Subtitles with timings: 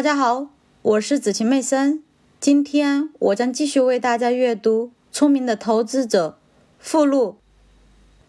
[0.00, 0.48] 大家好，
[0.80, 2.02] 我是子晴妹森。
[2.40, 6.38] 今天我将继续为大家阅读《聪明的投资者》
[6.78, 7.36] 附录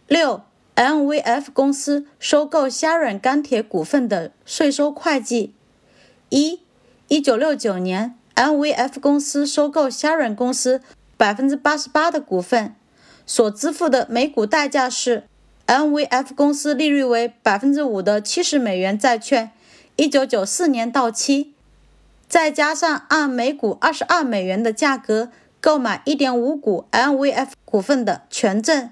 [0.10, 0.42] 六
[0.76, 5.54] ：MVF 公司收购虾软钢铁股份的税收会计。
[6.28, 6.60] 一、
[7.08, 10.82] 一九六九年，MVF 公司收购虾软公司
[11.16, 12.76] 百分之八十八的股份，
[13.26, 15.24] 所支付的每股代价是
[15.68, 19.54] MVF 公司利率为百分之五的七十美元债券，
[19.96, 21.54] 一九九四年到期。
[22.32, 28.90] 再加上按每股二十二美元的价格购买一点五股 MVF 股份的权证，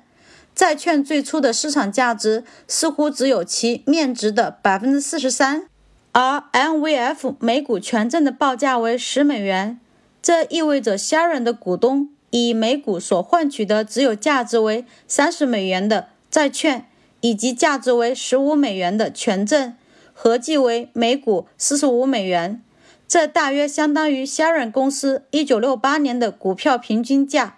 [0.54, 5.70] 债券最初的市场价值似乎只有其面值的百分之四十三，
[6.12, 9.80] 而 MVF 每股权证的报价为十美元，
[10.22, 16.88] 这意味着 Sharon 的股东以每股所换取的只有价值为三十美元的债券
[17.22, 19.74] 以及价值为十五美元的权证，
[20.14, 22.62] 合计为每股四十五美元。
[23.10, 27.58] 这大约相当于 Sharon 公司1968年的股票平均价，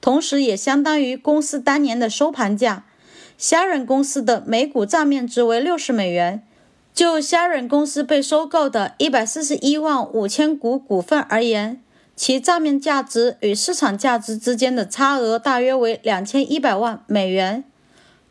[0.00, 2.84] 同时也相当于公司当年的收盘价。
[3.38, 6.42] Sharon 公司的每股账面值为60美元。
[6.92, 11.80] 就 Sharon 公司被收购的141万五千股股份而言，
[12.16, 17.62] 其账面价值与市场价值之间的差额大约为2100万美元。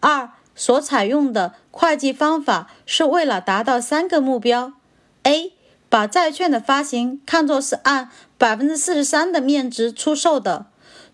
[0.01, 4.73] 二，所采用的会计方法是为了达到三个目标
[5.23, 5.53] ：A。
[5.89, 10.65] 把债券的发行看作是按百分之四十三的面值出售的，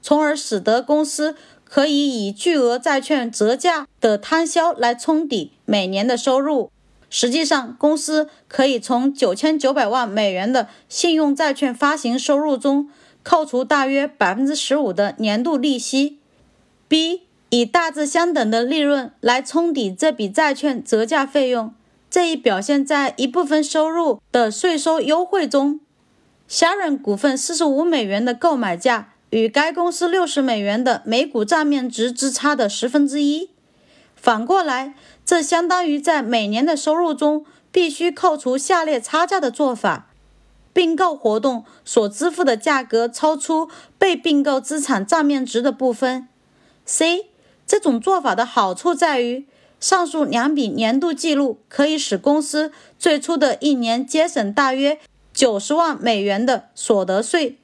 [0.02, 6.71] 从而使得公司可以以巨额债券折价的摊销来冲抵每年的收入。
[7.09, 12.89] 实际上，公司可以从九千九百万美元的信用债券发行收入中
[13.21, 16.17] 扣除大约百分之十五的年度利息。
[16.88, 21.71] B 以大致相等的利润来冲抵这笔债券折价费用。
[22.14, 25.80] 这一表现在一部分收入的税收优惠中。
[26.47, 33.50] 虾软股份四十五美元的购买价与该公司六十美元的每股账面值之差的十分之一。
[34.16, 34.94] 反过来，
[35.25, 40.12] 这相当于在每年的收入中必须扣除下列差价的做法：
[40.72, 46.28] 并购活动所支付的价格超出被并购资产账面值的部分。
[46.85, 47.29] C
[47.66, 49.47] 这种做法的好处在于。
[49.83, 54.97] 上述两笔年度记录可以使公司最初的一年节省大约
[55.33, 57.57] 九十万美元的所得税，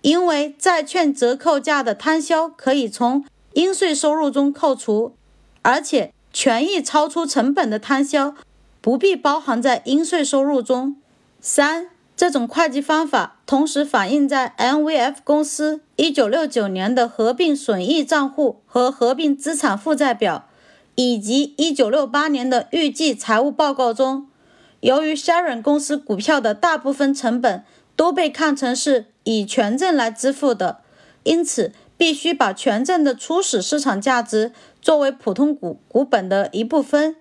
[0.00, 5.14] 因为债券折扣价的摊销可以从应税收入中扣除，
[5.62, 8.34] 而且权益超出成本的摊销
[8.80, 10.96] 不必包含在应税收入中。
[11.40, 20.48] 三，这种会计方法同时反映在 MVF 公司一九六九年的合并损益账户和合并资产负债表。
[20.94, 24.28] 以及1968年的预计财务报告中，
[24.80, 27.64] 由于 Sharon 公司股票的大部分成本
[27.96, 30.78] 都被看成是以权证来支付的，
[31.22, 37.16] 因此必须把权证的初始市场价值作为普通股股本的一部分。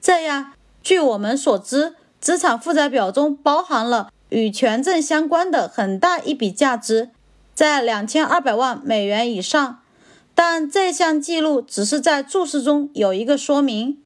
[0.00, 0.52] 这样，
[0.82, 7.10] 据我们所知，资产负债表中包含了与权证相关的很大一笔价值，
[7.54, 9.80] 在2200万美元以上。
[10.36, 14.05] 但这项记录只是在注释中有一个说明。